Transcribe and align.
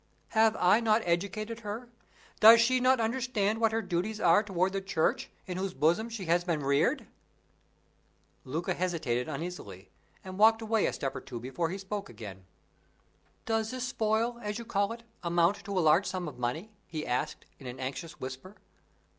"Have 0.29 0.55
I 0.55 0.79
not 0.79 1.03
educated 1.05 1.59
her? 1.59 1.87
Does 2.39 2.59
she 2.59 2.79
not 2.79 2.99
understand 2.99 3.61
what 3.61 3.71
her 3.71 3.83
duties 3.83 4.19
are 4.19 4.41
toward 4.41 4.73
the 4.73 4.81
Church, 4.81 5.29
in 5.45 5.57
whose 5.59 5.75
bosom 5.75 6.09
she 6.09 6.25
has 6.25 6.43
been 6.43 6.63
reared?" 6.63 7.05
Luca 8.43 8.73
hesitated 8.73 9.27
uneasily, 9.29 9.91
and 10.23 10.39
walked 10.39 10.63
away 10.63 10.87
a 10.87 10.93
step 10.93 11.15
or 11.15 11.21
two 11.21 11.39
before 11.39 11.69
he 11.69 11.77
spoke 11.77 12.09
again. 12.09 12.45
"Does 13.45 13.69
this 13.69 13.87
spoil, 13.87 14.39
as 14.41 14.57
you 14.57 14.65
call 14.65 14.91
it, 14.91 15.03
amount 15.21 15.57
to 15.65 15.77
a 15.77 15.79
large 15.81 16.07
sum 16.07 16.27
of 16.27 16.39
money?" 16.39 16.71
he 16.87 17.05
asked, 17.05 17.45
in 17.59 17.67
an 17.67 17.79
anxious 17.79 18.19
whisper. 18.19 18.55